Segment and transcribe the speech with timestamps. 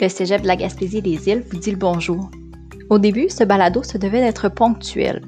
[0.00, 2.28] Le Cégep de la Gaspésie des Îles vous dit le bonjour.
[2.90, 5.22] Au début, ce balado se devait d'être ponctuel.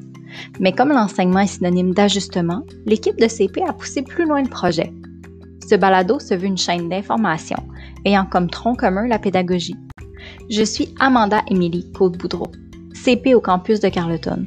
[0.59, 4.93] Mais comme l'enseignement est synonyme d'ajustement, l'équipe de CP a poussé plus loin le projet.
[5.69, 7.59] Ce balado se veut une chaîne d'information
[8.05, 9.77] ayant comme tronc commun la pédagogie.
[10.51, 12.51] Je suis Amanda Émilie Côte-Boudreau,
[12.93, 14.47] CP au campus de Carleton,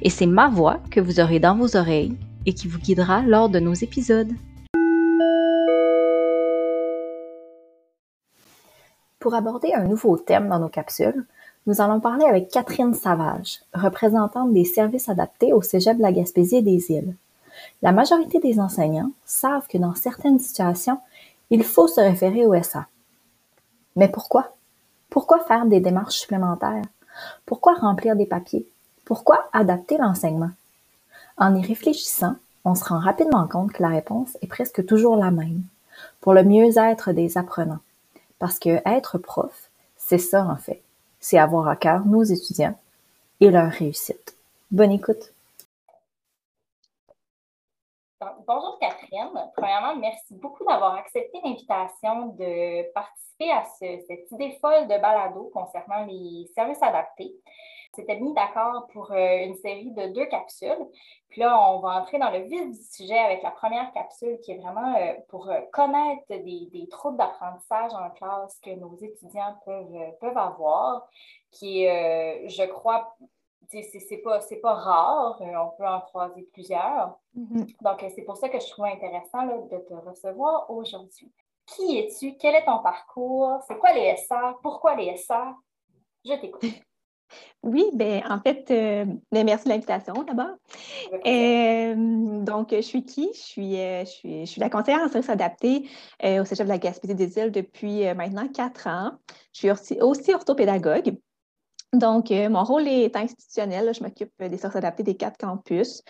[0.00, 2.16] et c'est ma voix que vous aurez dans vos oreilles
[2.46, 4.32] et qui vous guidera lors de nos épisodes.
[9.28, 11.26] Pour aborder un nouveau thème dans nos capsules,
[11.66, 16.56] nous allons parler avec Catherine Savage, représentante des services adaptés au Cégep de la Gaspésie
[16.56, 17.14] et des Îles.
[17.82, 20.98] La majorité des enseignants savent que dans certaines situations,
[21.50, 22.86] il faut se référer au SA.
[23.96, 24.56] Mais pourquoi?
[25.10, 26.86] Pourquoi faire des démarches supplémentaires?
[27.44, 28.66] Pourquoi remplir des papiers?
[29.04, 30.52] Pourquoi adapter l'enseignement?
[31.36, 35.30] En y réfléchissant, on se rend rapidement compte que la réponse est presque toujours la
[35.30, 35.64] même,
[36.22, 37.80] pour le mieux-être des apprenants.
[38.38, 40.82] Parce que être prof, c'est ça en fait.
[41.20, 42.78] C'est avoir à cœur nos étudiants
[43.40, 44.36] et leur réussite.
[44.70, 45.32] Bonne écoute.
[48.46, 48.97] Bonjour Catherine.
[49.10, 56.04] Premièrement, merci beaucoup d'avoir accepté l'invitation de participer à cette idée folle de balado concernant
[56.04, 57.34] les services adaptés
[57.94, 60.86] s'était mis d'accord pour euh, une série de deux capsules.
[61.28, 64.52] Puis là, on va entrer dans le vif du sujet avec la première capsule qui
[64.52, 70.16] est vraiment euh, pour euh, connaître des, troubles d'apprentissage en classe que nos étudiants peuvent,
[70.20, 71.06] peuvent avoir,
[71.50, 73.14] qui est, je crois,
[73.70, 77.18] c'est pas, pas rare, on peut en croiser plusieurs.
[77.36, 77.82] Mm-hmm.
[77.82, 81.30] Donc, c'est pour ça que je trouve intéressant de te recevoir aujourd'hui.
[81.66, 82.36] Qui es-tu?
[82.36, 83.58] Quel est ton parcours?
[83.66, 84.56] C'est quoi les SA?
[84.62, 85.54] Pourquoi les SA?
[86.24, 86.64] Je t'écoute.
[87.62, 90.56] Oui, ben en fait, euh, ben, merci de l'invitation d'abord.
[91.26, 91.94] Euh,
[92.42, 93.28] donc, je suis qui?
[93.34, 95.88] Je suis, euh, je suis, je suis la conseillère en service adapté
[96.22, 99.10] au Cégep de la Gaspésie des Îles depuis maintenant quatre ans.
[99.52, 101.18] Je suis aussi, aussi orthopédagogue.
[101.94, 103.94] Donc, mon rôle est institutionnel.
[103.94, 106.02] Je m'occupe des services adaptés des quatre campus,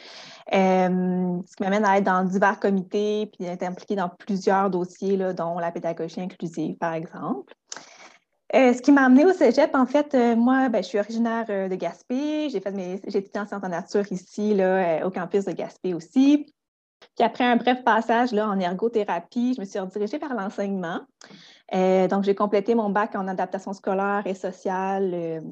[0.50, 5.58] ce qui m'amène à être dans divers comités puis être impliquée dans plusieurs dossiers, dont
[5.58, 7.54] la pédagogie inclusive, par exemple.
[8.54, 11.44] Euh, ce qui m'a amené au cégep, en fait, euh, moi, ben, je suis originaire
[11.50, 12.48] euh, de Gaspé.
[12.48, 14.58] J'ai fait mes, j'ai étudié en sciences en nature ici,
[15.04, 16.46] au campus de Gaspé aussi.
[17.16, 21.00] Puis après un bref passage là, en ergothérapie, je me suis redirigée vers l'enseignement.
[21.72, 25.42] donc, j'ai complété mon bac en adaptation scolaire et sociale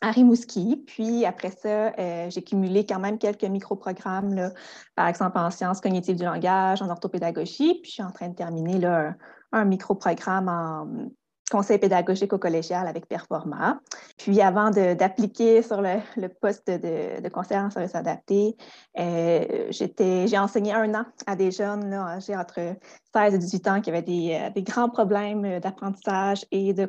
[0.00, 0.84] à Rimouski.
[0.86, 1.92] Puis après ça,
[2.28, 4.52] j'ai cumulé quand même quelques micro-programmes,
[4.94, 7.80] par exemple en sciences cognitives du langage, en orthopédagogie.
[7.82, 9.14] Puis je suis en train de terminer là,
[9.52, 11.10] un, un micro-programme en
[11.50, 13.80] conseil pédagogique au collégial avec Performa.
[14.16, 18.56] Puis avant d'appliquer sur le, poste de, conseillère en service adapté,
[18.98, 22.76] euh, j'ai enseigné un an à des jeunes âgés entre
[23.14, 26.88] 16 et 18 ans qui avaient des, euh, des grands problèmes d'apprentissage et, de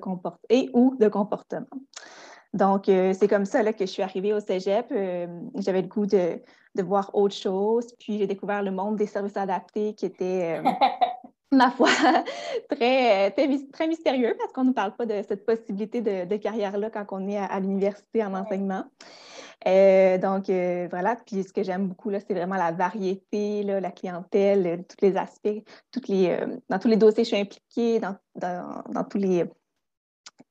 [0.49, 1.67] et ou de comportement.
[2.53, 4.93] Donc, euh, c'est comme ça là, que je suis arrivée au cégep.
[5.55, 6.39] J'avais le goût de,
[6.75, 7.87] de, voir autre chose.
[7.99, 10.61] Puis, j'ai découvert le monde des services adaptés qui était
[11.51, 11.89] ma foi,
[12.69, 17.27] très, très, mystérieux parce qu'on ne parle pas de cette possibilité de, carrière-là quand on
[17.27, 18.85] est à, l'université en enseignement.
[19.67, 21.17] Euh, donc, euh, voilà.
[21.25, 25.05] Puis, ce que j'aime beaucoup, là, c'est vraiment la variété, là, la clientèle, euh, tous
[25.05, 26.35] les aspects, toutes les,
[26.69, 29.45] dans tous les dossiers, je suis impliquée, dans, dans, tous les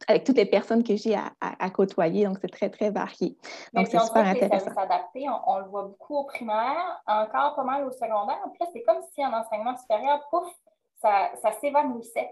[0.08, 2.26] avec toutes les personnes que j'ai à, côtoyer.
[2.26, 3.36] Donc, c'est très, très varié.
[3.74, 4.70] Donc, c'est super intéressant.
[5.14, 8.38] Les on, on, le voit beaucoup au primaire, encore pas mal au secondaire.
[8.44, 10.48] En plus, c'est comme si en enseignement supérieur, pouf,
[11.00, 12.30] ça, ça s'évanouissait.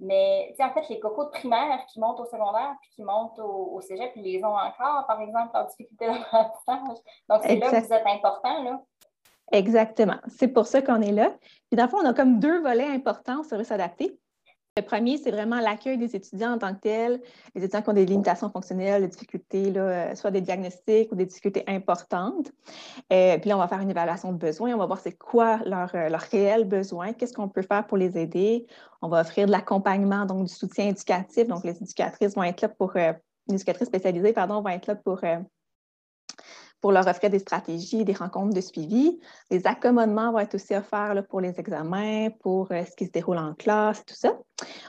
[0.00, 3.80] Mais en fait, les cocos de primaire qui montent au secondaire puis qui montent au,
[3.80, 6.98] cégep, ils les ont encore, par exemple, en difficulté d'apprentissage.
[7.28, 8.62] Donc, c'est là que vous êtes important.
[8.62, 8.80] Là.
[9.50, 10.18] Exactement.
[10.28, 11.32] C'est pour ça qu'on est là.
[11.68, 14.18] Puis, dans le fond, on a comme deux volets importants au service adapté.
[14.78, 17.20] Le premier, c'est vraiment l'accueil des étudiants en tant que tels,
[17.56, 21.26] les étudiants qui ont des limitations fonctionnelles, des difficultés, euh, soit des diagnostics ou des
[21.26, 22.52] difficultés importantes.
[23.12, 25.58] Euh, puis là, on va faire une évaluation de besoins, on va voir c'est quoi
[25.64, 28.68] leur, euh, leur réel besoin, qu'est-ce qu'on peut faire pour les aider.
[29.02, 31.48] On va offrir de l'accompagnement, donc du soutien éducatif.
[31.48, 33.14] Donc, les éducatrices vont être là pour, les
[33.48, 35.22] éducatrices spécialisées, pardon, vont être là pour
[36.80, 39.18] pour leur offrir des stratégies, des rencontres de suivi.
[39.50, 43.10] Les accommodements vont être aussi offerts là, pour les examens, pour euh, ce qui se
[43.10, 44.38] déroule en classe, tout ça.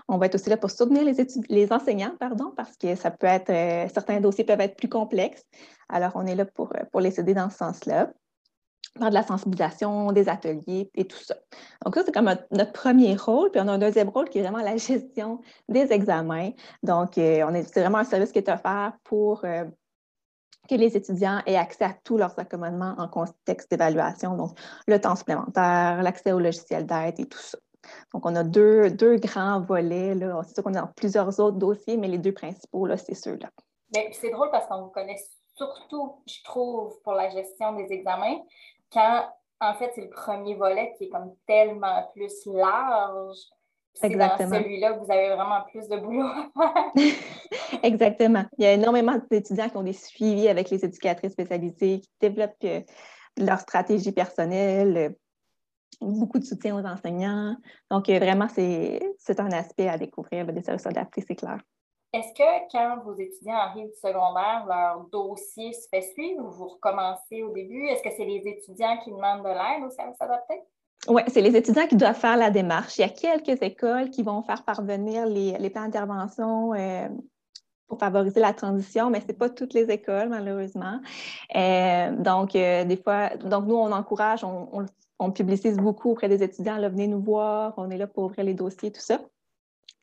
[0.07, 3.49] On va être aussi là pour soutenir les, enseignants, pardon, parce que ça peut être,
[3.49, 5.45] euh, certains dossiers peuvent être plus complexes.
[5.89, 8.11] Alors, on est là pour, euh, les aider dans ce sens-là
[8.97, 11.35] faire de la sensibilisation, des ateliers et tout ça.
[11.85, 13.51] Donc ça, c'est comme notre premier rôle.
[13.51, 15.39] Puis on a un deuxième rôle qui est vraiment la gestion
[15.69, 16.49] des examens.
[16.83, 19.45] Donc, on est, c'est vraiment un service qui est offert pour
[20.69, 24.51] que les étudiants aient accès à tous leurs accommodements en contexte d'évaluation, donc
[24.87, 27.57] le temps supplémentaire, l'accès au logiciel d'aide et tout ça.
[28.13, 30.13] Donc, on a deux, deux grands volets.
[30.45, 33.49] C'est sûr qu'on a plusieurs autres dossiers, mais les deux principaux, c'est ceux-là.
[34.11, 35.17] C'est drôle parce qu'on vous connaît
[35.55, 38.39] surtout, je trouve, pour la gestion des examens,
[38.91, 39.27] quand
[39.61, 43.37] en fait, c'est le premier volet qui est comme tellement plus large.
[43.93, 47.83] C'est dans celui-là que vous avez vraiment plus de boulot à faire.
[47.83, 48.45] Exactement.
[48.57, 52.53] Il y a énormément d'étudiants qui ont des suivis avec les éducatrices spécialisées, qui développent
[52.63, 52.81] euh,
[53.37, 55.09] leur stratégie personnelle, euh,
[56.01, 57.55] beaucoup de soutien aux enseignants.
[57.91, 61.57] Donc, euh, vraiment, c'est un aspect à découvrir des services adaptés, c'est clair.
[62.11, 66.67] Est-ce que quand vos étudiants arrivent du secondaire, leur dossier se fait suivre ou vous
[66.69, 67.85] recommencez au début?
[67.85, 70.55] Est-ce que c'est les étudiants qui demandent de l'aide au service adapté?
[71.07, 72.97] Oui, c'est les étudiants qui doivent faire la démarche.
[72.97, 77.07] Il y a quelques écoles qui vont faire parvenir les, plans d'intervention euh,
[77.87, 80.99] pour favoriser la transition, mais ce n'est pas toutes les écoles, malheureusement.
[81.55, 86.77] Euh, donc, euh, des fois, donc nous, on encourage, on, publicise beaucoup auprès des étudiants,
[86.77, 89.19] là, venez nous voir, on est là pour ouvrir les dossiers, tout ça.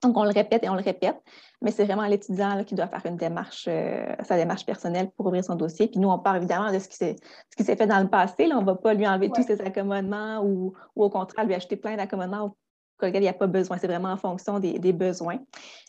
[0.07, 1.21] Donc, on le répète et on le répète,
[1.61, 5.43] mais c'est vraiment l'étudiant qui doit faire une démarche, euh, sa démarche personnelle pour ouvrir
[5.43, 5.89] son dossier.
[5.89, 7.17] Puis nous, on part évidemment de ce qui s'est,
[7.59, 8.47] fait dans le passé.
[8.47, 11.75] Là, on ne va pas lui enlever tous ses accommodements ou, au contraire lui acheter
[11.75, 12.55] plein d'accommodements
[13.03, 13.79] auxquels il n'y a pas besoin.
[13.79, 15.39] C'est vraiment en fonction des, besoins.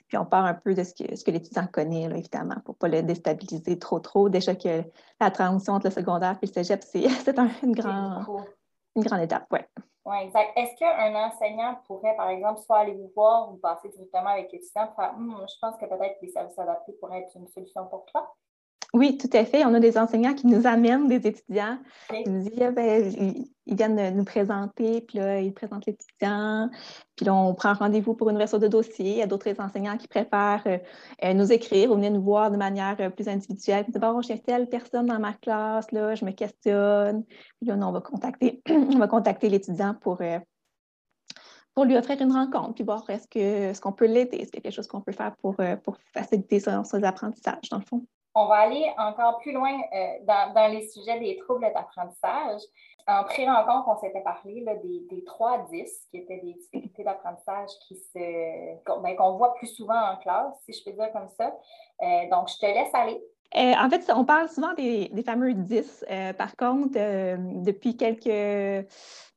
[0.07, 2.77] Puis on part un peu de ce que, ce que l'étudiant connaît, évidemment, pour ne
[2.79, 4.29] pas le déstabiliser trop, trop.
[4.29, 4.83] Déjà que
[5.21, 7.03] la transition entre le secondaire et le cégep, c'est,
[7.63, 8.25] une, grande,
[8.95, 9.45] une grande étape.
[9.51, 9.67] Ouais.
[10.07, 10.53] Oui, exact.
[10.57, 14.87] Est-ce qu'un enseignant pourrait, par exemple, soit aller vous voir ou passer directement avec l'étudiant
[14.87, 18.05] pour faire hum, je pense que peut-être les services adaptés pourraient être une solution pour
[18.05, 18.33] toi?
[18.93, 19.65] Oui, tout à fait.
[19.65, 21.77] On a des enseignants qui nous amènent des étudiants.
[22.11, 23.11] Ils nous disent, ah, ben,
[23.65, 26.69] ils viennent nous présenter, puis là, ils présentent l'étudiant,
[27.15, 29.11] puis là, on prend rendez-vous pour une ouverture de dossier.
[29.11, 30.77] Il y a d'autres enseignants qui préfèrent euh,
[31.25, 33.83] euh, nous écrire ou venir nous voir de manière euh, plus individuelle.
[33.83, 37.25] Puis, bon, j'ai telle personne dans ma classe, là, je me questionne.
[37.59, 40.21] Puis là, on va contacter, on va contacter l'étudiant pour,
[41.75, 44.59] pour lui offrir une rencontre, puis voir est-ce qu'on ce qu'on peut l'aider, est-ce qu'il
[44.59, 47.85] y a quelque chose qu'on peut faire pour, pour faciliter son, son apprentissage, dans le
[47.85, 48.05] fond
[48.37, 52.61] on va aller encore plus loin euh, dans, les sujets des troubles d'apprentissage.
[53.07, 57.69] En pré-rencontre, on s'était parlé des, des 3 10, qui étaient des difficultés d'apprentissage
[58.13, 61.51] ben, qu'on voit plus souvent en classe, si je peux dire comme ça.
[62.03, 63.19] Euh, donc, je te laisse aller.
[63.55, 66.05] Euh, en fait, on parle souvent des, fameux 10.
[66.09, 68.85] Euh, par contre, euh, depuis quelques,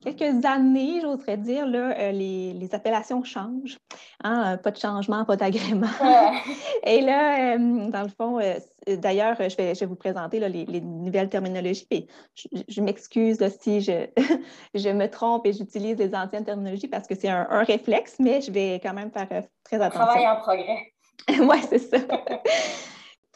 [0.02, 3.78] quelques années, j'oserais dire, là, les, appellations changent.
[4.24, 5.86] Hein, pas de changement, pas d'agrément.
[6.84, 8.40] Et là, dans le fond,
[8.86, 12.08] d'ailleurs, je vais, je vais vous présenter les, nouvelles terminologies.
[12.34, 14.06] je, m'excuse si je,
[14.74, 18.40] je me trompe et j'utilise les anciennes terminologies parce que c'est un, un, réflexe, mais
[18.40, 19.28] je vais quand même faire
[19.64, 20.04] très attention.
[20.04, 20.92] Travail en progrès.
[21.28, 21.98] oui, c'est ça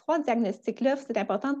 [0.05, 1.55] trois diagnostics-là, c'est important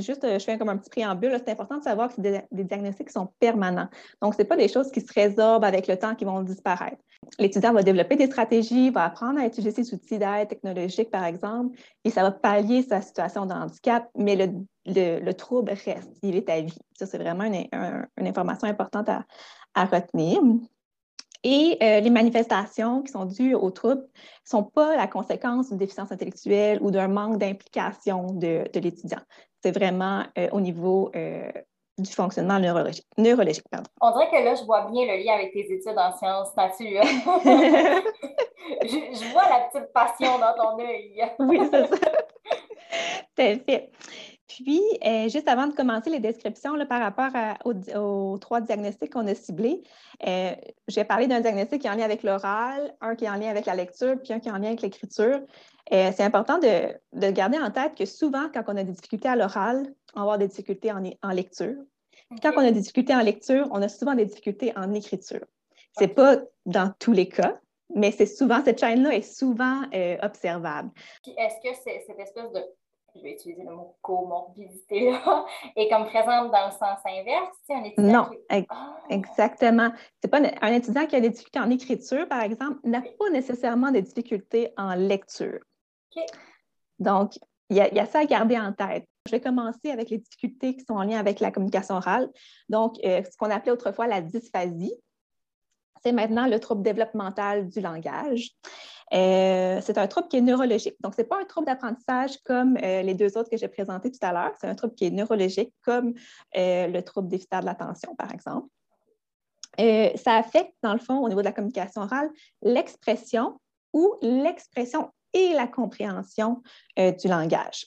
[0.00, 2.64] juste, euh, je fais comme un petit préambule, c'est important de savoir que c'est des,
[2.64, 3.88] diagnostics qui sont permanents.
[4.20, 7.02] Donc, ce pas des choses qui se résorbent avec le temps, qui vont disparaître.
[7.38, 11.78] L'étudiant va développer des stratégies, va apprendre à utiliser ces outils d'aide technologique, par exemple,
[12.04, 14.36] et ça va pallier sa situation de handicap, mais
[14.86, 16.78] le, trouble reste, il est à vie.
[16.98, 19.24] Ça, c'est vraiment une, information importante à,
[19.74, 20.40] à retenir.
[21.44, 25.78] Et euh, les manifestations qui sont dues aux troubles ne sont pas la conséquence d'une
[25.78, 29.20] déficience intellectuelle ou d'un manque d'implication de, l'étudiant.
[29.62, 31.50] C'est vraiment euh, au niveau euh,
[31.98, 33.06] du fonctionnement neurologique.
[33.18, 33.90] neurologique pardon.
[34.00, 37.02] On dirait que là, je vois bien le lien avec tes études en sciences nature.
[38.82, 41.22] je, vois la petite passion dans ton œil.
[41.40, 41.96] oui, c'est ça.
[43.36, 43.90] Tout fait.
[44.56, 47.30] Puis, euh, juste avant de commencer les descriptions par rapport
[47.64, 49.82] aux, trois diagnostics qu'on a ciblés,
[50.26, 50.54] euh,
[50.88, 53.48] j'ai parlé d'un diagnostic qui est en lien avec l'oral, un qui est en lien
[53.48, 55.40] avec la lecture, puis un qui est en lien avec l'écriture.
[55.92, 59.36] Euh, c'est important de, garder en tête que souvent, quand on a des difficultés à
[59.36, 61.76] l'oral, on va avoir des difficultés en, lecture.
[62.42, 65.44] Quand on a des difficultés en lecture, on a souvent des difficultés en écriture.
[65.96, 67.58] Ce n'est pas dans tous les cas,
[67.94, 69.82] mais c'est souvent, cette chaîne-là est souvent
[70.22, 70.90] observable.
[71.26, 72.60] Est-ce que cette espèce de
[73.14, 75.44] je vais utiliser le mot comorbidité là,
[75.76, 77.56] est comme présente dans le sens inverse.
[77.68, 78.96] Un non, ah!
[79.10, 79.92] exactement.
[80.20, 83.90] C'est pas un étudiant qui a des difficultés en écriture, par exemple, n'a pas nécessairement
[83.90, 85.60] des difficultés en lecture.
[86.98, 87.38] Donc,
[87.70, 89.06] il y, a, ça à garder en tête.
[89.26, 92.28] Je vais commencer avec les difficultés qui sont en lien avec la communication orale.
[92.68, 94.94] Donc, euh, ce qu'on appelait autrefois la dysphasie,
[96.02, 98.50] c'est maintenant le trouble développemental du langage.
[99.12, 100.96] Euh, c'est un trouble qui est neurologique.
[101.00, 104.10] Donc, ce n'est pas un trouble d'apprentissage comme euh, les deux autres que j'ai présentés
[104.10, 104.52] tout à l'heure.
[104.58, 106.14] C'est un trouble qui est neurologique, comme
[106.56, 108.68] euh, le trouble déficitaire de l'attention, par exemple.
[109.76, 112.30] ça affecte, dans le fond, au niveau de la communication orale,
[112.62, 113.60] l'expression
[113.92, 116.62] ou l'expression et la compréhension
[116.96, 117.86] du langage.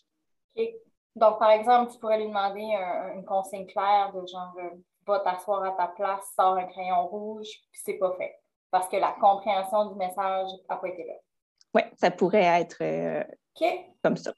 [1.15, 2.67] Donc, par exemple, tu pourrais lui demander
[3.15, 4.53] une consigne claire de genre
[5.07, 8.35] va t'asseoir à ta place, sors un crayon rouge, puis c'est pas fait
[8.75, 11.13] parce que la compréhension du message n'a pas été là.
[11.73, 13.23] Oui, ça pourrait être euh,
[14.03, 14.33] comme ça.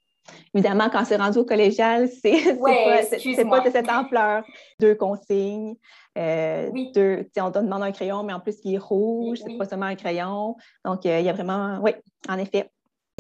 [0.54, 4.44] Évidemment, quand c'est rendu au collégial, c'est pas, pas, de cette ampleur.
[4.80, 5.76] Deux consignes,
[6.20, 9.88] euh, deux, on demande un crayon, mais en plus, il est rouge, c'est pas seulement
[9.88, 10.56] un crayon.
[10.86, 11.94] Donc, euh, il y a vraiment, oui,
[12.30, 12.70] en effet.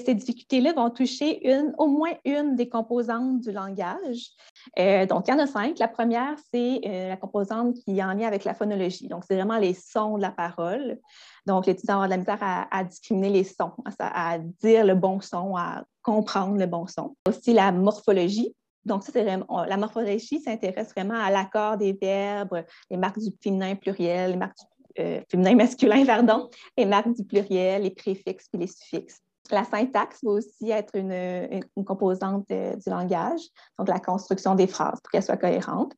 [0.05, 4.29] Ces difficultés-là vont toucher une, au moins une des composantes du langage.
[4.77, 5.79] Euh, donc, il y en a cinq.
[5.79, 9.07] La première, c'est la composante qui est en lien avec la phonologie.
[9.07, 10.99] Donc, c'est vraiment les sons de la parole.
[11.47, 15.55] Donc, l'étudiant avoir de la misère à, discriminer les sons, à, dire le bon son,
[15.55, 17.15] à comprendre le bon son.
[17.27, 18.53] Aussi la morphologie.
[18.85, 23.75] Donc, ça, vraiment, la morphologie s'intéresse vraiment à l'accord des verbes, les marques du féminin
[23.75, 28.57] pluriel, les marques du euh, féminin masculin, pardon, les marques du pluriel, les préfixes et
[28.57, 29.21] les suffixes.
[29.51, 33.41] La syntaxe va aussi être une, composante euh, du langage,
[33.77, 35.93] donc la construction des phrases pour qu'elles soient cohérentes.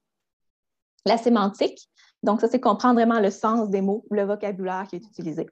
[1.06, 1.90] La sémantique,
[2.24, 5.48] donc, ça, c'est comprendre vraiment le sens des mots, le vocabulaire qui est utilisé.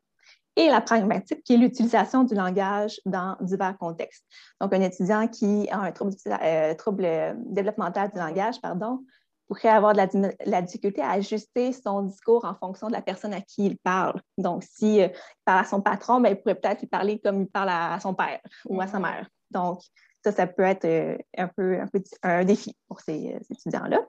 [0.56, 4.26] Et la pragmatique, qui est l'utilisation du langage dans divers contextes.
[4.60, 9.04] Donc, un étudiant qui a un trouble, euh, développemental du langage, pardon,
[9.48, 10.02] pourrait avoir de
[10.46, 14.22] la, difficulté à ajuster son discours en fonction de la personne à qui il parle.
[14.38, 15.10] Donc, s'il euh,
[15.46, 18.14] parle à son patron, ben, il pourrait peut-être lui parler comme il parle à, son
[18.14, 19.02] père ou à sa mm-hmm.
[19.02, 19.30] mère.
[19.52, 19.82] Donc,
[20.24, 21.80] ça, ça peut être euh, un peu
[22.24, 24.00] un, défi pour ces étudiants-là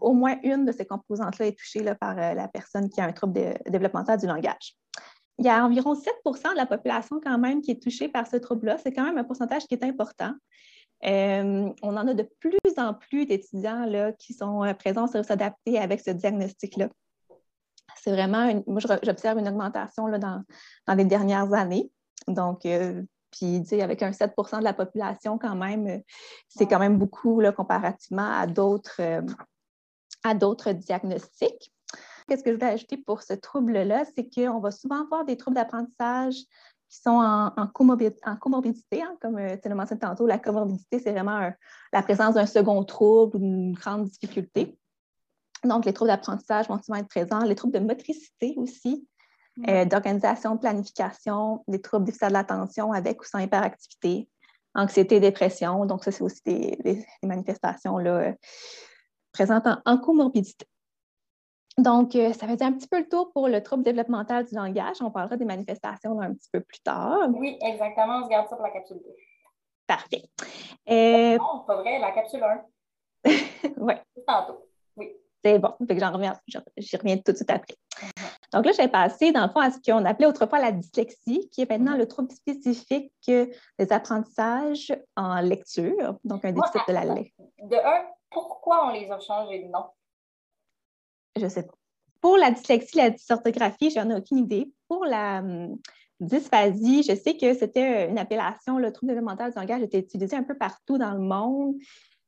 [0.00, 3.12] au moins une de ces composantes-là est touchée par euh, la personne qui a un
[3.12, 4.74] trouble développemental du langage.
[5.38, 8.36] Il y a environ 7% de la population quand même qui est touchée par ce
[8.36, 8.78] trouble-là.
[8.78, 10.34] C'est quand même un pourcentage qui est important.
[11.04, 15.78] Euh, on en a de plus en plus d'étudiants qui sont euh, présents sur s'adapter
[15.78, 16.88] avec ce diagnostic-là.
[17.96, 21.90] C'est vraiment, moi, j'observe une augmentation là, dans, les dernières années.
[22.28, 22.66] Donc,
[23.30, 26.02] puis, avec un 7% de la population, quand même,
[26.48, 29.22] c'est quand même beaucoup là, comparativement à d'autres
[30.22, 31.72] à d'autres diagnostics.
[32.28, 34.04] Qu'est-ce que je voulais ajouter pour ce trouble-là?
[34.14, 36.36] C'est qu'on va souvent avoir des troubles d'apprentissage
[36.90, 40.26] qui sont en, en, comorbidité, hein, comme euh, tu l'as mentionné tantôt.
[40.26, 41.50] La comorbidité, c'est vraiment
[41.92, 44.76] la présence d'un second trouble ou d'une grande difficulté.
[45.64, 47.40] Donc, les troubles d'apprentissage vont souvent être présents.
[47.40, 49.06] Les troubles de motricité aussi,
[49.68, 54.28] euh, d'organisation, de planification, les troubles difficiles de l'attention avec ou sans hyperactivité,
[54.74, 55.86] anxiété, dépression.
[55.86, 58.32] Donc, ça, c'est aussi des, manifestations là, euh,
[59.32, 60.66] présentant en comorbidité.
[61.78, 64.96] Donc, euh, ça dire un petit peu le tour pour le trouble développemental du langage.
[65.00, 67.28] On parlera des manifestations un petit peu plus tard.
[67.34, 68.18] Oui, exactement.
[68.18, 69.02] On se garde ça pour la capsule 2.
[69.86, 70.22] Parfait.
[70.88, 71.38] Euh...
[71.38, 72.62] Non, pas vrai, la capsule 1.
[73.78, 73.94] oui.
[74.26, 74.68] Tantôt.
[74.96, 75.12] Oui.
[75.42, 75.74] C'est bon.
[75.80, 76.34] j'en reviens,
[76.76, 77.74] j'y reviens tout de suite après.
[77.96, 78.38] Uh-huh.
[78.52, 81.62] Donc là, j'ai passé, dans le fond, à ce qu'on appelait autrefois la dyslexie, qui
[81.62, 81.98] est maintenant uh-huh.
[81.98, 87.46] le trouble spécifique des apprentissages en lecture, donc un déficit de la lecture.
[87.62, 89.86] De un, pourquoi on les a changés de nom?
[91.36, 91.74] Je sais pas.
[92.20, 94.70] Pour la dyslexie, la dysorthographie, j'en ai aucune idée.
[94.88, 95.78] Pour la hum,
[96.20, 100.42] dysphasie, je sais que c'était une appellation, le trouble développemental du langage était utilisé un
[100.42, 101.76] peu partout dans le monde.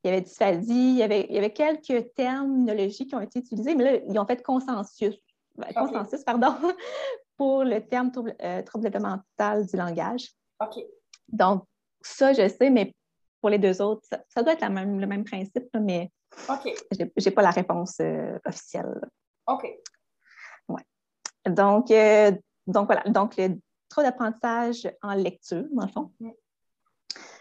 [0.02, 3.38] Il y avait dysphasie, il y avait, il y avait quelques terminologies qui ont été
[3.38, 5.14] utilisées, mais là, ils ont fait consensus,
[5.56, 6.54] ben, consensus pardon,
[7.36, 10.30] pour le terme trouble, euh, trouble développemental du langage.
[10.60, 10.82] OK.
[11.28, 11.64] Donc,
[12.00, 12.94] ça, je sais, mais
[13.42, 16.10] pour les deux autres, ça, doit être même, le même principe, mais
[16.48, 19.00] je n'ai pas la réponse euh, officielle.
[19.48, 19.66] OK.
[20.68, 20.82] Ouais.
[21.46, 22.30] Donc, euh,
[22.68, 23.02] donc, voilà.
[23.02, 23.58] Donc, le
[23.88, 26.12] trouble d'apprentissage en lecture, dans le fond.
[26.20, 26.30] Mm.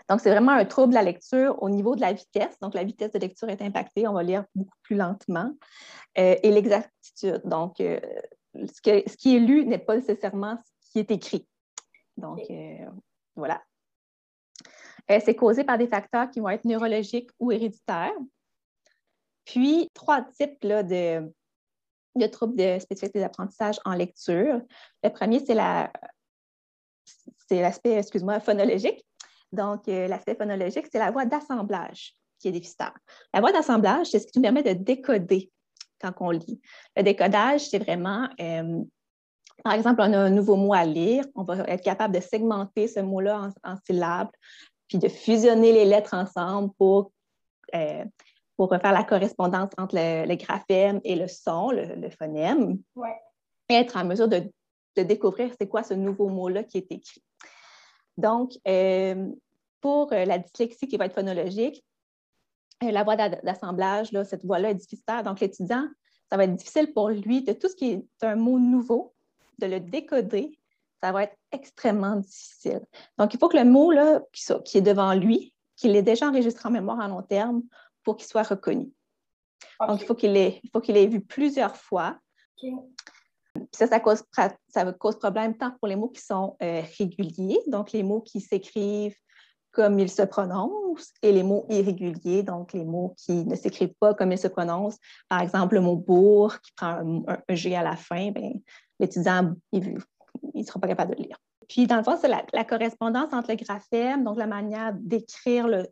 [0.10, 2.60] Donc, c'est vraiment un trouble de la lecture au niveau de la vitesse.
[2.60, 4.08] Donc, la vitesse de lecture est impactée.
[4.08, 5.54] On va lire beaucoup plus lentement.
[6.18, 7.44] Euh, et l'exactitude.
[7.46, 11.48] Donc, ce, que, ce, qui est lu n'est pas nécessairement ce qui est écrit.
[12.18, 12.42] Donc,
[13.36, 13.62] voilà.
[15.12, 18.16] Euh, c'est causé par des facteurs qui vont être neurologiques ou héréditaires.
[19.46, 21.32] Puis, trois types de,
[22.28, 24.62] troubles de spécificité d'apprentissage en lecture.
[25.04, 25.56] Le premier, c'est
[27.50, 28.02] l'aspect,
[28.40, 29.06] phonologique.
[29.52, 32.96] Donc, euh, l'aspect phonologique, c'est la voie d'assemblage qui est déficitaire.
[33.34, 35.52] La voie d'assemblage, c'est ce qui nous permet de décoder
[36.00, 36.62] quand on lit.
[36.96, 38.82] Le décodage, c'est vraiment, euh,
[39.64, 42.88] par exemple, on a un nouveau mot à lire, on va être capable de segmenter
[42.88, 44.30] ce mot-là en syllabes,
[44.92, 47.14] puis de fusionner les lettres ensemble pour,
[47.74, 48.04] euh,
[48.58, 52.78] pour faire la correspondance entre le, graphème et le son, le, phonème,
[53.70, 54.52] et être en mesure de,
[54.98, 57.24] découvrir c'est quoi ce nouveau mot-là qui est écrit.
[58.18, 59.30] Donc, euh,
[59.80, 61.82] pour euh, la dyslexie qui va être phonologique,
[62.82, 65.22] la voie d'assemblage, cette voie-là est difficile.
[65.24, 65.88] Donc, l'étudiant,
[66.30, 69.14] ça va être difficile pour lui de tout ce qui est un mot nouveau,
[69.60, 70.60] de le décoder
[71.02, 72.82] ça va être extrêmement difficile.
[73.18, 74.22] Donc, il faut que le mot là,
[74.66, 77.64] qui, est devant lui, qu'il ait déjà enregistré en mémoire à long terme
[78.04, 78.92] pour qu'il soit reconnu.
[79.88, 82.18] Donc, il faut qu'il ait, ait, vu plusieurs fois.
[83.72, 84.24] ça, ça cause,
[84.68, 88.40] ça cause problème tant pour les mots qui sont euh, réguliers, donc les mots qui
[88.40, 89.18] s'écrivent
[89.72, 94.14] comme ils se prononcent, et les mots irréguliers, donc les mots qui ne s'écrivent pas
[94.14, 94.98] comme ils se prononcent.
[95.30, 98.60] Par exemple, le mot bourg qui prend un, G à la fin, ben,
[99.00, 99.98] l'étudiant, il
[100.54, 101.38] ne sera pas capable de le lire.
[101.68, 105.88] Puis, dans le fond, c'est la, correspondance entre le graphème, donc la manière d'écrire le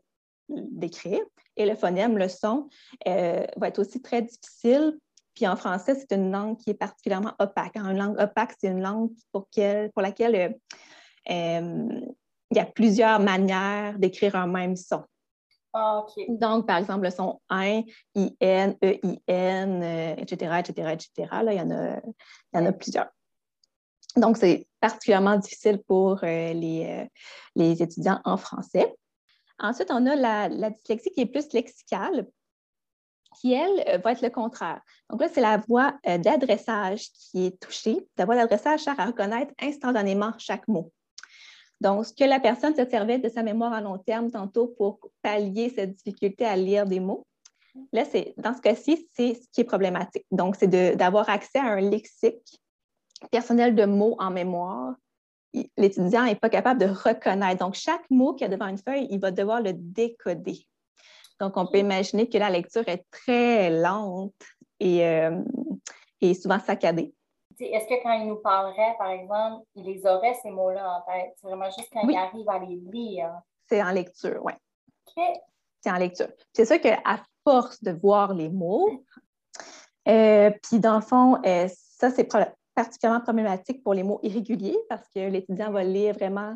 [0.50, 1.22] d'écrire,
[1.58, 2.70] et le phonème, le son,
[3.08, 4.98] euh, va être aussi très difficile.
[5.36, 7.76] Puis en français, c'est une langue qui est particulièrement opaque.
[7.76, 9.48] Une langue opaque, c'est une langue pour,
[9.94, 10.50] pour laquelle euh,
[11.30, 12.02] euh,
[12.52, 15.04] il y a plusieurs manières d'écrire un même son.
[15.72, 17.84] Ah, Donc, par exemple, le son IN,
[18.16, 19.82] IN, EIN,
[20.18, 21.30] etc., etc., etc.
[21.44, 23.08] Là, il y en a, il y en a plusieurs.
[24.16, 27.06] Donc, c'est particulièrement difficile pour euh, les, euh,
[27.56, 28.94] les, étudiants en français.
[29.60, 32.28] Ensuite, on a la, dyslexie qui est plus lexicale,
[33.40, 34.82] qui, elle, euh, va être le contraire.
[35.10, 38.08] Donc là, c'est la voie d'adressage qui est touchée.
[38.18, 40.92] La voie d'adressage sert à reconnaître instantanément chaque mot.
[41.82, 45.00] Donc, ce que la personne se servait de sa mémoire à long terme tantôt pour
[45.22, 47.26] pallier cette difficulté à lire des mots,
[47.94, 48.04] là,
[48.38, 50.26] dans ce cas-ci, c'est ce qui est problématique.
[50.32, 52.60] Donc, c'est d'avoir accès à un lexique
[53.32, 54.96] personnel de mots en mémoire.
[55.78, 57.66] L'étudiant n'est pas capable de reconnaître.
[57.66, 60.66] Donc, chaque mot qu'il y a devant une feuille, il va devoir le décoder.
[61.40, 64.34] Donc, on peut imaginer que la lecture est très lente
[64.80, 65.42] et, euh,
[66.22, 67.14] et souvent saccadée
[67.66, 71.34] est-ce que quand il nous parlerait, par exemple, il les aurait, ces mots-là, en tête?
[71.36, 73.32] C'est vraiment juste quand il arrive à les lire.
[73.68, 74.54] C'est en lecture, oui.
[75.82, 76.28] C'est en lecture.
[76.54, 77.00] C'est sûr qu'à
[77.44, 79.04] force de voir les mots,
[80.08, 82.26] euh, puis dans le fond, euh, ça, c'est
[82.80, 86.56] particulièrement problématique pour les mots irréguliers parce que l'étudiant va lire vraiment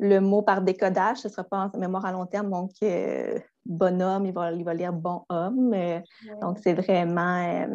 [0.00, 1.18] le mot par décodage.
[1.18, 4.64] Ce ne sera pas en mémoire à long terme, donc euh, bonhomme, il va, il
[4.64, 5.76] va lire bon homme.
[6.40, 7.68] Donc, c'est vraiment,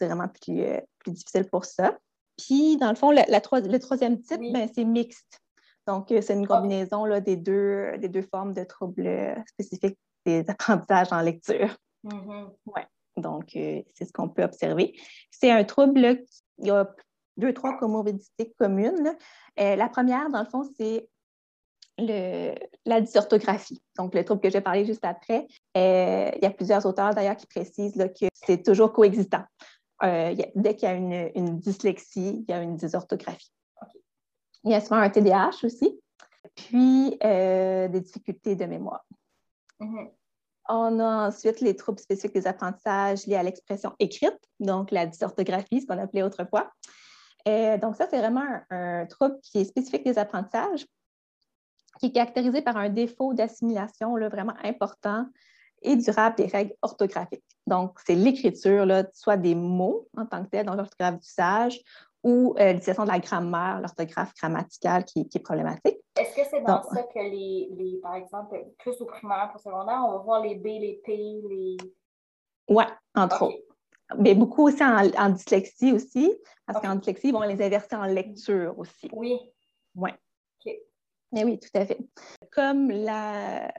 [0.00, 0.62] vraiment plus,
[1.00, 1.98] plus difficile pour ça.
[2.38, 5.40] Puis, dans le fond, le troisième type, ben, c'est mixte.
[5.88, 9.98] Donc, euh, c'est une combinaison là, des, deux, des deux formes de troubles euh, spécifiques
[10.24, 11.76] des apprentissages en lecture.
[12.04, 12.86] Ouais.
[13.16, 14.94] Donc, euh, c'est ce qu'on peut observer.
[15.30, 16.20] C'est un trouble
[16.62, 16.88] qui a
[17.36, 19.16] deux, trois comorbidités communes.
[19.56, 21.08] la première, dans le fond, c'est
[21.98, 22.54] le,
[22.86, 23.82] la dysorthographie.
[23.96, 25.46] Donc, le trouble que j'ai parlé juste après.
[25.74, 29.44] il y a plusieurs auteurs d'ailleurs qui précisent que c'est toujours coexistant.
[30.02, 33.52] Euh, dès qu'il y a une, dyslexie, il y a une dysorthographie.
[34.64, 36.00] Il y a souvent un TDAH aussi,
[36.54, 39.04] puis euh, des difficultés de mémoire.
[39.80, 40.10] Mm-hmm.
[40.68, 45.80] On a ensuite les troubles spécifiques des apprentissages liés à l'expression écrite, donc la dysorthographie,
[45.80, 46.70] ce qu'on appelait autrefois.
[47.48, 50.86] Euh, donc, ça, c'est vraiment un, trouble qui est spécifique des apprentissages,
[51.98, 55.26] qui est caractérisé par un défaut d'assimilation vraiment important
[55.82, 57.44] et durable des règles orthographiques.
[57.66, 61.80] Donc, c'est l'écriture, soit des mots en tant que tel, dans l'orthographe d'usage,
[62.22, 65.98] ou euh, l'utilisation de la grammaire, l'orthographe grammaticale qui, est problématique.
[66.16, 70.04] Est-ce que c'est dans ça que les, les, par exemple, plus au primaire, au secondaire,
[70.06, 71.76] on va voir les B, les P, les...
[72.68, 72.84] Oui,
[73.16, 73.71] entre autres.
[74.18, 76.32] Mais beaucoup aussi en, dyslexie aussi,
[76.66, 79.08] parce qu'en dyslexie, ils vont les inverser en lecture aussi.
[79.12, 79.38] Oui.
[79.94, 80.10] Oui.
[81.32, 81.98] Mais oui, tout à fait.
[82.50, 83.72] Comme la,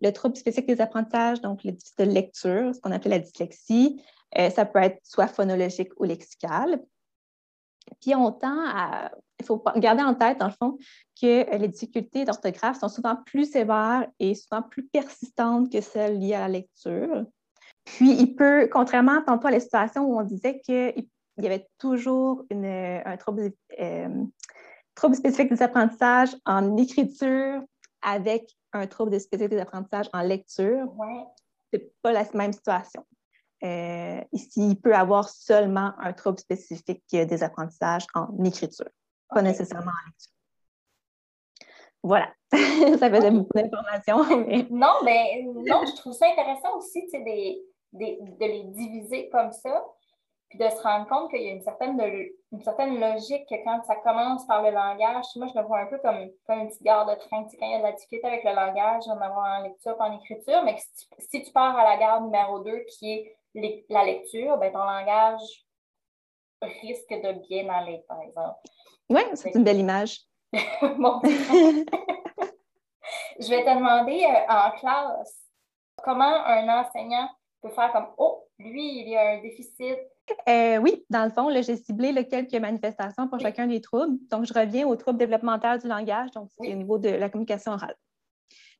[0.00, 4.00] le trouble spécifique des apprentissages, donc le déficit de lecture, ce qu'on appelle la dyslexie,
[4.38, 6.80] euh, ça peut être soit phonologique ou lexical.
[8.00, 10.78] Puis on tend à, il faut garder en tête, dans le fond,
[11.20, 16.34] que les difficultés d'orthographe sont souvent plus sévères et souvent plus persistantes que celles liées
[16.34, 17.24] à la lecture.
[17.84, 21.06] Puis il peut, contrairement tantôt à la situation où on disait qu'il
[21.38, 24.24] y avait toujours un trouble, euh,
[24.94, 27.62] trouble spécifique des apprentissages en écriture
[28.02, 31.24] avec un trouble de spécificité d'apprentissage en lecture, ouais.
[31.72, 33.04] c'est pas la même situation.
[33.62, 38.88] Euh, ici, il peut avoir seulement un trouble spécifique des apprentissages en écriture,
[39.28, 40.32] pas nécessairement en lecture.
[42.02, 42.32] Voilà,
[42.98, 44.24] ça faisait beaucoup d'informations.
[44.70, 47.62] Non, mais non, je trouve ça intéressant aussi des,
[47.92, 49.84] des, de les diviser comme ça
[50.50, 52.00] puis de se rendre compte qu'il y a une certaine,
[52.50, 55.86] une certaine logique que quand ça commence par le langage, moi, je le vois un
[55.86, 57.44] peu comme, comme une petite gare de train.
[57.44, 60.18] quand il y a de la difficulté avec le langage, on avoir en lecture en
[60.18, 60.76] écriture, mais
[61.18, 63.36] si tu, pars à la gare numéro 2, qui est
[63.88, 65.64] la lecture, ben, ton langage
[66.62, 68.58] risque de bien aller, par exemple.
[69.08, 70.18] Oui, c'est une belle image.
[70.52, 71.20] bon.
[73.38, 75.44] je vais te demander euh, en classe
[76.02, 77.28] comment un enseignant
[77.60, 79.98] peut faire comme Oh, lui, il y a un déficit
[80.48, 84.16] euh, oui, dans le fond, j'ai ciblé quelques manifestations pour chacun des troubles.
[84.30, 87.72] Donc, je reviens aux troubles développementaux du langage, donc c'est au niveau de la communication
[87.72, 87.96] orale.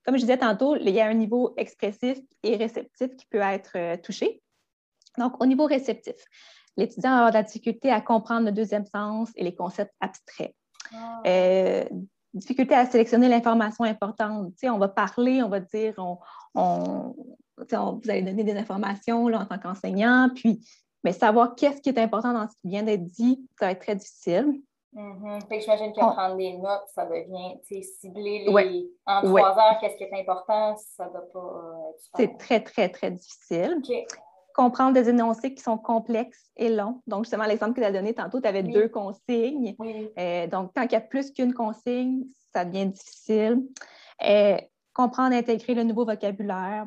[0.04, 3.72] Comme je disais tantôt, il y a un niveau expressif et réceptif qui peut être
[3.76, 4.42] euh, touché.
[5.18, 6.14] Donc, au niveau réceptif,
[6.76, 10.54] l'étudiant va avoir de la difficulté à comprendre le deuxième sens et les concepts abstraits.
[10.94, 11.20] Ah.
[11.26, 11.84] Euh,
[12.32, 14.52] difficulté à sélectionner l'information importante.
[14.62, 15.94] on va parler, on va dire,
[16.54, 17.14] on,
[17.70, 20.60] vous allez donner des informations là, en tant qu'enseignant, puis
[21.02, 23.80] mais savoir qu'est-ce qui est important dans ce qui vient d'être dit, ça va être
[23.80, 24.60] très difficile.
[24.94, 25.60] Mm-hmm.
[25.60, 27.58] J'imagine que prendre des notes, ça devient
[28.00, 28.90] cibler les...
[29.06, 33.10] en trois heures, qu'est-ce qui est important, ça ne doit pas C'est très, très, très
[33.12, 33.80] difficile.
[34.52, 37.00] Comprendre des énoncés qui sont complexes et longs.
[37.06, 39.76] Donc, justement, l'exemple que tu as donné tantôt, tu avais deux consignes.
[40.18, 43.62] Euh, donc, tant qu'il y a plus qu'une consigne, ça devient difficile.
[44.26, 44.58] Euh,
[44.92, 46.84] comprendre intégrer le nouveau vocabulaire,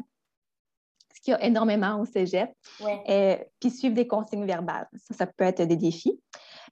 [1.24, 2.50] qu'il y a énormément au cégep.
[2.82, 4.88] Euh, puis suivre des consignes verbales.
[4.96, 6.20] Ça, ça peut être des défis.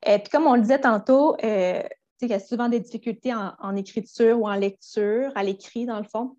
[0.05, 1.81] Et puis, comme on le disait tantôt, euh,
[2.21, 6.05] il y a souvent des difficultés en, écriture ou en lecture, à l'écrit, dans le
[6.05, 6.37] fond,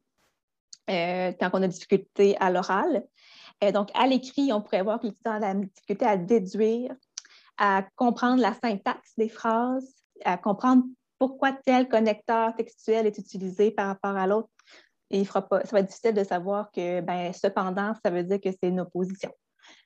[0.91, 3.05] euh, quand on a des difficultés à l'oral.
[3.63, 6.95] Euh, donc, à l'écrit, on pourrait voir que l'étudiant a la difficulté à déduire,
[7.59, 9.95] à comprendre la syntaxe des phrases,
[10.25, 10.85] à comprendre
[11.19, 14.49] pourquoi tel connecteur textuel est utilisé par rapport à l'autre.
[15.13, 18.41] Il fera pas, ça va être difficile de savoir que, ben, cependant, ça veut dire
[18.41, 19.31] que c'est une opposition.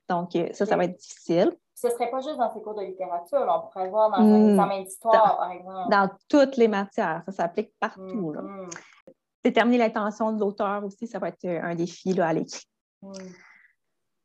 [0.08, 2.82] Donc, ça, ça va être difficile ce ne serait pas juste dans ces cours de
[2.82, 4.50] littérature, on pourrait le voir dans un hmm.
[4.50, 5.90] examen d'histoire, par exemple.
[5.90, 8.32] Dans toutes les matières, ça s'applique partout.
[8.32, 8.68] Hmm.
[9.44, 12.66] Déterminer l'intention de l'auteur aussi, ça va être un défi à l'écrit.
[13.02, 13.12] Hmm.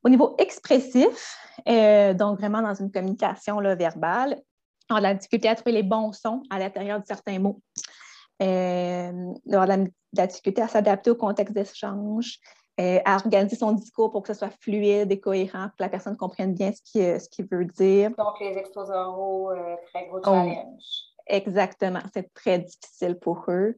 [0.03, 1.37] Au niveau expressif,
[1.67, 4.39] euh, donc vraiment dans une communication là, verbale,
[4.89, 7.61] on a la difficulté à trouver les bons sons à l'intérieur de certains mots.
[8.41, 9.77] Euh, on a
[10.13, 12.39] la difficulté à s'adapter au contexte d'échange,
[12.79, 15.89] euh, à organiser son discours pour que ce soit fluide et cohérent, pour que la
[15.89, 18.11] personne comprenne bien ce qu'il ce veut dire.
[18.17, 20.83] Donc, les exposés oraux, euh, très gros challenge.
[21.27, 23.77] exactement, c'est très difficile pour eux.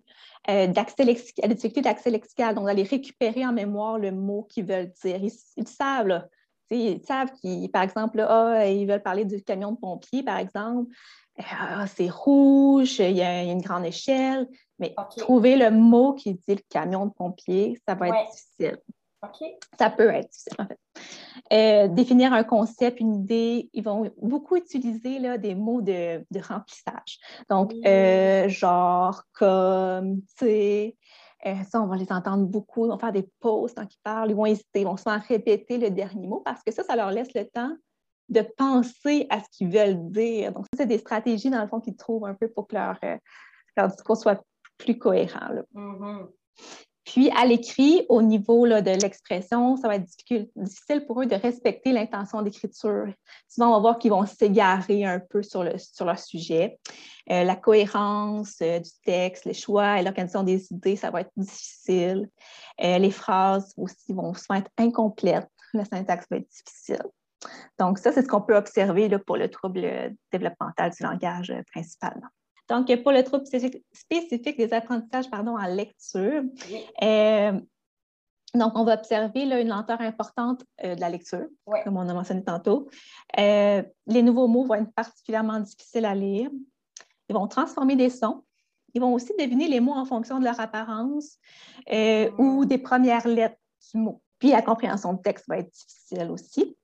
[0.49, 4.65] Euh, d'accès lexical, la difficulté d'accès lexical, donc d'aller récupérer en mémoire le mot qu'ils
[4.65, 5.19] veulent dire.
[5.58, 6.28] Ils, savent, là,
[6.69, 10.89] ils savent qu'ils, par exemple, ah, ils veulent parler du camion de pompier, par exemple.
[11.39, 16.56] Ah, c'est rouge, il y, a, une grande échelle, mais trouver le mot qui dit
[16.56, 18.78] le camion de pompier, ça va être difficile.
[19.80, 20.80] Ça peut être difficile, en fait.
[21.52, 27.19] Euh, définir un concept, une idée, ils vont beaucoup utiliser là, des mots de, remplissage.
[27.50, 30.98] Donc, euh, genre, comme, tu sais,
[31.46, 34.30] euh, ça, on va les entendre beaucoup, ils vont faire des pauses quand ils parlent,
[34.32, 37.12] ils vont hésiter, ils vont souvent répéter le dernier mot parce que ça, ça leur
[37.12, 37.76] laisse le temps
[38.30, 40.54] de penser à ce qu'ils veulent dire.
[40.54, 43.00] Donc, c'est des stratégies, dans le fond, qu'ils trouvent un peu pour que leur,
[43.78, 44.44] leur discours soit
[44.78, 45.50] plus cohérent.
[45.74, 46.28] Mm-hmm.
[47.06, 50.06] Puis, à l'écrit, au niveau de l'expression, ça va être
[50.56, 53.08] difficile pour eux de respecter l'intention d'écriture.
[53.50, 56.80] Souvent, on va voir qu'ils vont s'égarer un peu sur, le, sur leur sujet.
[57.30, 61.32] Euh, la cohérence euh, du texte, les choix et l'organisation des idées, ça va être
[61.36, 62.30] difficile.
[62.82, 65.50] Euh, les phrases aussi vont souvent être incomplètes.
[65.74, 67.04] La syntaxe va être difficile.
[67.80, 72.30] Donc, ça, c'est ce qu'on peut observer là, pour le trouble développemental du langage principalement.
[72.70, 76.44] Donc, pour le trouble spécifique des apprentissages pardon, en lecture,
[77.02, 77.60] euh,
[78.56, 81.48] donc, on va observer là, une lenteur importante euh, de la lecture,
[81.84, 82.88] comme on a mentionné tantôt.
[83.40, 86.52] Euh, les nouveaux mots vont être particulièrement difficiles à lire.
[87.30, 88.44] Ils vont transformer des sons.
[88.94, 91.40] Ils vont aussi deviner les mots en fonction de leur apparence
[92.38, 93.58] ou des premières lettres
[93.92, 94.22] du mot.
[94.38, 96.78] Puis, la compréhension de texte va être difficile aussi.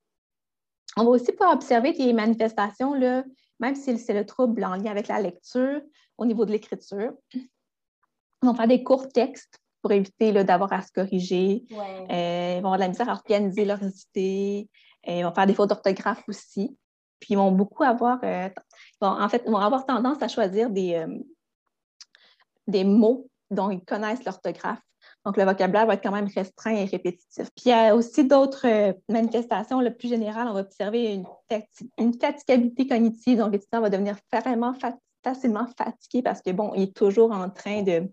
[0.98, 3.24] On va aussi pouvoir observer des manifestations là,
[3.60, 5.82] même si c'est le trouble en lien avec la lecture,
[6.18, 7.14] au niveau de l'écriture.
[7.34, 7.48] Ils
[8.44, 11.64] vont faire des courts textes pour éviter d'avoir à se corriger.
[11.72, 14.70] Euh, ils vont avoir de la misère à organiser leurs idées.
[15.08, 16.78] Euh, ils vont faire des fautes d'orthographe aussi.
[17.20, 18.50] Puis ils vont beaucoup avoir, euh,
[19.02, 21.06] en fait, ils vont avoir tendance à choisir des,
[22.68, 24.82] des mots dont ils connaissent l'orthographe
[25.26, 27.50] donc, le vocabulaire va être quand même restreint et répétitif.
[27.56, 29.82] Puis, il y a aussi d'autres euh, manifestations.
[29.82, 31.26] Le plus général, on va observer une,
[31.98, 33.40] une fatigabilité cognitive.
[33.40, 34.74] Donc, l'étudiant va devenir vraiment
[35.24, 38.10] facilement fatigué parce que, bon, il est toujours en train de,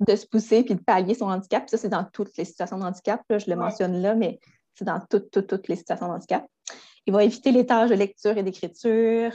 [0.00, 1.68] de se pousser puis de pallier son handicap.
[1.68, 3.20] Ça, c'est dans toutes les situations de handicap.
[3.28, 4.38] je le mentionne là, mais
[4.74, 6.46] c'est dans toutes, toutes, toutes les situations de handicap.
[7.06, 9.32] Il va éviter les tâches de lecture et d'écriture.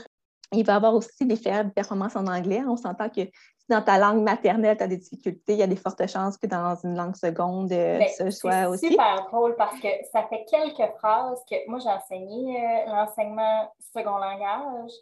[0.52, 2.62] Il va avoir aussi des faibles performances en anglais.
[2.66, 3.22] On s'entend que
[3.68, 6.46] dans ta langue maternelle, tu as des difficultés, il y a des fortes chances que
[6.46, 8.86] dans une langue seconde, euh, ben, ce soit aussi.
[8.86, 13.70] C'est super drôle parce que ça fait quelques phrases que moi, j'ai enseigné euh, l'enseignement
[13.94, 14.92] second langage.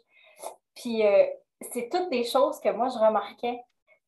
[0.75, 1.25] Puis, euh,
[1.71, 3.59] c'est toutes des choses que moi, je remarquais.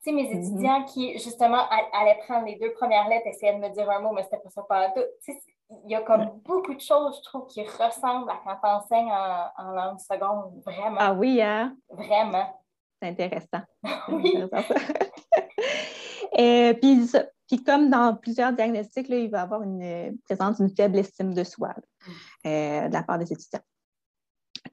[0.04, 0.45] Tu sais, mes mm-hmm.
[0.45, 4.12] étudiants qui, justement, allaient prendre les deux premières lettres, essayaient de me dire un mot,
[4.12, 5.02] mais c'était pas ça pas tout.
[5.23, 5.39] Tu sais,
[5.86, 9.12] il y a comme beaucoup de choses, je trouve, qui ressemblent à quand tu enseignes
[9.12, 10.62] en, en langue seconde.
[10.65, 10.97] Vraiment.
[10.99, 11.75] Ah oui, hein?
[11.89, 12.47] Vraiment.
[13.01, 13.62] C'est intéressant.
[16.34, 17.10] Et puis,
[17.47, 21.43] puis, comme dans plusieurs diagnostics, là, il va avoir une présence d'une faible estime de
[21.43, 21.73] soi.
[22.43, 23.62] de la part des étudiants.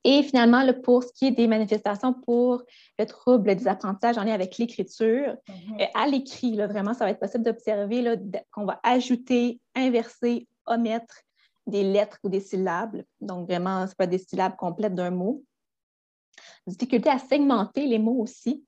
[0.05, 2.63] Et finalement, pour ce qui est des manifestations pour
[2.99, 5.81] le trouble des apprentissages en lien avec l'écriture, mhm.
[5.81, 8.17] euh, à l'écrit, vraiment, ça va être possible d'observer
[8.51, 11.23] qu'on va ajouter, inverser, omettre
[11.67, 13.03] des lettres ou des syllabes.
[13.21, 15.43] Donc, vraiment, ce n'est pas des syllabes complètes d'un mot.
[16.67, 18.65] Difficulté à segmenter les mots aussi.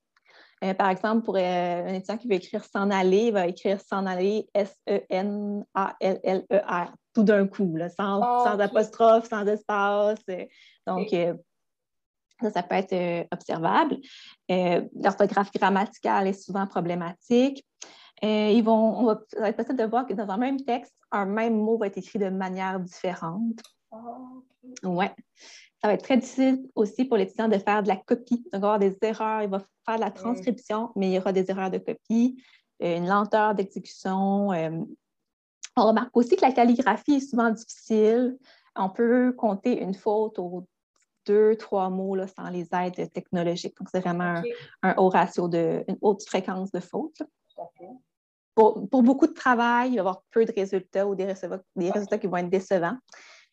[0.64, 3.80] Euh, par exemple, pour euh, un étudiant qui veut écrire s'en aller, il va écrire
[3.80, 4.94] s'en aller S-E-N-A-L-L-E-R
[7.14, 10.18] tout d'un coup, sans, sans apostrophe, sans espace.
[10.86, 11.34] Donc, euh,
[12.40, 13.98] ça, ça peut être observable.
[14.48, 17.64] L'orthographe grammaticale est souvent problématique.
[18.22, 20.94] Ils vont, on va, ça va être possible de voir que dans un même texte,
[21.10, 23.60] un même mot va être écrit de manière différente.
[23.92, 23.98] Ah,
[24.84, 25.14] ouais.
[25.80, 28.78] Ça va être très difficile aussi pour l'étudiant de faire de la copie, donc avoir
[28.78, 29.42] des erreurs.
[29.42, 32.42] Il va faire de la transcription, mais il y aura des erreurs de copie,
[32.80, 34.48] une lenteur d'exécution.
[34.48, 38.36] on remarque aussi que la calligraphie est souvent difficile.
[38.74, 40.66] On peut compter une faute au
[41.26, 43.76] deux, trois mots là, sans les aides technologiques.
[43.78, 44.42] Donc, c'est vraiment
[44.82, 47.22] un, haut ratio, de, une haute fréquence de fautes.
[48.58, 51.92] Pour, beaucoup de travail, il va y avoir peu de résultats ou des résultats, des
[51.92, 52.96] résultats qui vont être décevants.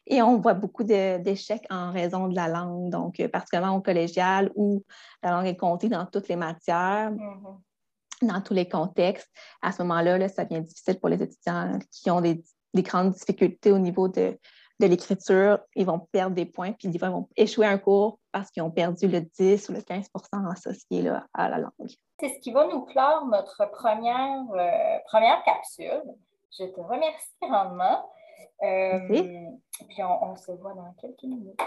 [0.07, 4.51] Et on voit beaucoup d'échecs en raison de la langue, donc euh, particulièrement au collégial
[4.55, 4.83] où
[5.21, 8.27] la langue est comptée dans toutes les matières, mm-hmm.
[8.27, 9.29] dans tous les contextes.
[9.61, 12.43] À ce moment-là, là, ça devient difficile pour les étudiants qui ont des
[12.77, 14.39] grandes difficultés au niveau de,
[14.79, 18.63] de l'écriture, ils vont perdre des points, puis ils vont échouer un cours parce qu'ils
[18.63, 20.09] ont perdu le 10 ou le 15
[20.51, 21.91] associé là, à la langue.
[22.19, 26.03] C'est ce qui va nous clore notre première, euh, première capsule.
[26.57, 28.09] Je te remercie grandement.
[28.63, 28.99] Euh,
[29.89, 31.59] puis on, on se voit dans quelques minutes.